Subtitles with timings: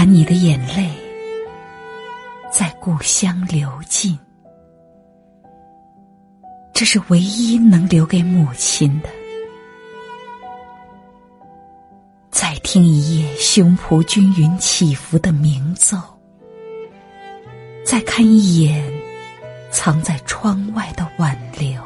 [0.00, 0.90] 把你的眼泪
[2.50, 4.18] 在故乡流尽，
[6.72, 9.10] 这是唯一能留给母亲的。
[12.30, 15.98] 再听一夜胸脯均匀起伏的鸣奏，
[17.84, 18.82] 再看一眼
[19.70, 21.78] 藏在窗外的挽留。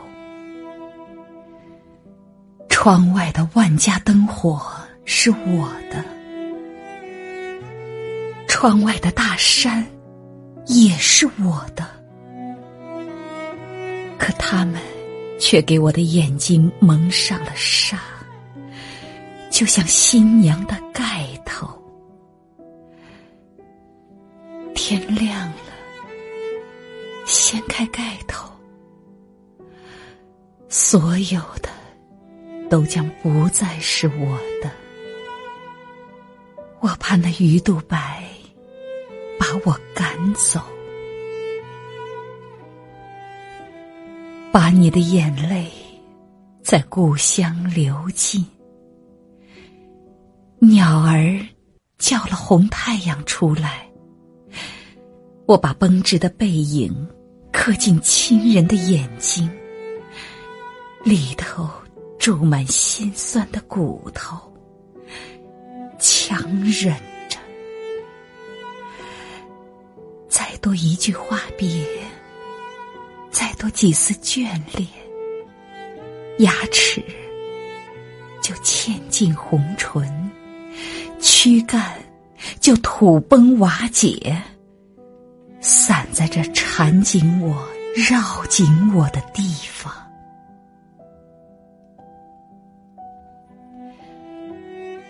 [2.68, 4.64] 窗外的万家灯火
[5.04, 6.04] 是我的，
[8.64, 9.86] 窗外的大山
[10.68, 11.86] 也是我的，
[14.18, 14.80] 可他们
[15.38, 18.00] 却给我的眼睛蒙上了纱，
[19.50, 21.78] 就像新娘的盖头。
[24.74, 25.56] 天亮了，
[27.26, 28.48] 掀开盖头，
[30.70, 31.68] 所有的。
[32.70, 34.70] 都将不再是我的。
[36.80, 38.13] 我怕那鱼肚白
[39.54, 40.60] 把我赶走，
[44.50, 45.70] 把你的眼泪
[46.60, 48.44] 在故乡流尽。
[50.58, 51.38] 鸟儿
[51.98, 53.88] 叫了红太阳出来，
[55.46, 56.92] 我把绷直的背影
[57.52, 59.48] 刻进亲人的眼睛
[61.04, 61.70] 里头。
[62.16, 64.50] 注满心酸的骨头，
[65.98, 66.96] 强忍
[70.74, 71.86] 一句话别，
[73.30, 74.88] 再多几丝眷恋，
[76.38, 77.02] 牙齿
[78.42, 80.30] 就嵌进红唇，
[81.20, 81.94] 躯干
[82.60, 84.42] 就土崩瓦解，
[85.60, 89.42] 散在这缠紧我、绕紧我的地
[89.72, 89.92] 方。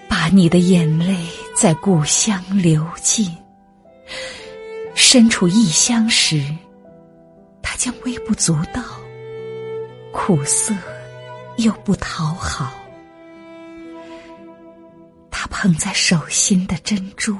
[0.08, 1.14] 把你的眼泪
[1.54, 3.30] 在故乡流尽，
[5.14, 6.42] 身处异乡时，
[7.62, 8.82] 它将微不足道，
[10.12, 10.74] 苦涩
[11.58, 12.74] 又不讨好。
[15.30, 17.36] 他捧在手心的珍珠，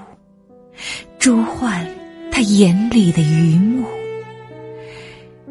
[1.19, 1.85] 珠换
[2.31, 3.85] 他眼里的榆木。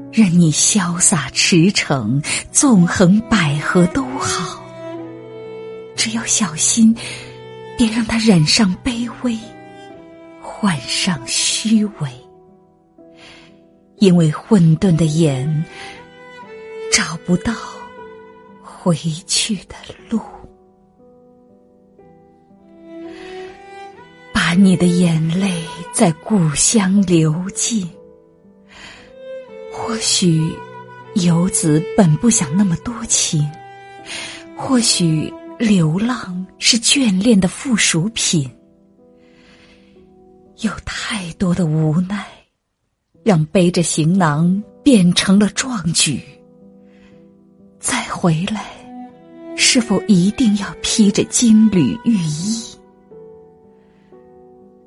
[0.10, 2.24] 任你潇洒驰骋，
[2.54, 4.64] 纵横捭阖都好。
[5.98, 6.96] 只要小心，
[7.78, 9.38] 别让它染上卑微，
[10.64, 12.10] 换上虚伪。
[13.98, 15.66] 因为混沌的眼
[16.90, 17.54] 找不到
[18.62, 18.96] 回
[19.28, 19.76] 去的
[20.10, 20.22] 路。
[24.32, 25.52] 把你的眼泪
[25.92, 27.86] 在故乡流尽。
[29.70, 30.56] 或许
[31.16, 33.46] 游子本不想那么多情，
[34.56, 35.30] 或许。
[35.60, 38.50] 流浪是眷恋的附属品，
[40.64, 42.26] 有太多的无奈，
[43.22, 46.22] 让背着行囊变成了壮举。
[47.82, 48.64] 再回来，
[49.58, 52.64] 是否一定要披着金缕玉衣？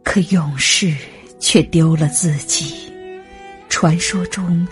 [0.02, 0.96] 可勇士
[1.38, 2.90] 却丢了自己，
[3.68, 4.66] 传说中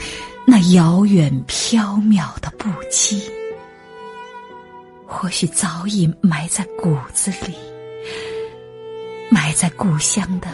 [0.47, 3.21] 那遥远缥缈的不羁。
[5.06, 7.54] 或许早已埋在骨子里，
[9.31, 10.48] 埋在故乡的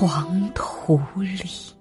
[0.00, 1.79] 黄土里。